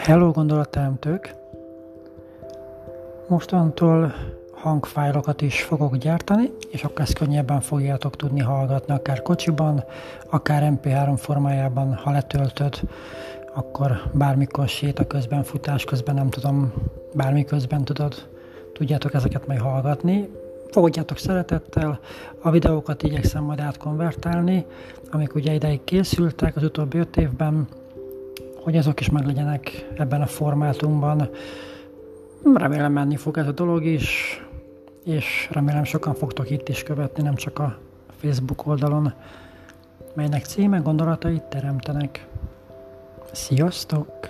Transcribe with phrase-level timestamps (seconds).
[0.00, 1.34] Hello gondolatteremtők!
[3.28, 4.14] Mostantól
[4.52, 9.84] hangfájlokat is fogok gyártani, és akkor ezt könnyebben fogjátok tudni hallgatni, akár kocsiban,
[10.30, 12.80] akár MP3 formájában, ha letöltöd,
[13.54, 16.72] akkor bármikor séta közben, futás közben, nem tudom,
[17.14, 18.28] bármi közben tudod,
[18.72, 20.28] tudjátok ezeket majd hallgatni.
[20.70, 21.98] Fogadjátok szeretettel,
[22.42, 24.66] a videókat igyekszem majd átkonvertálni,
[25.10, 27.68] amik ugye ideig készültek az utóbbi öt évben,
[28.62, 31.28] hogy azok is meg legyenek ebben a formátumban.
[32.54, 34.40] Remélem menni fog ez a dolog is,
[35.04, 37.78] és remélem sokan fogtok itt is követni, nem csak a
[38.16, 39.12] Facebook oldalon,
[40.14, 42.26] melynek címe gondolatait teremtenek.
[43.32, 44.29] Sziasztok!